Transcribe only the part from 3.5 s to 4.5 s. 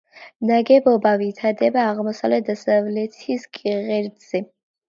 ღერძზე.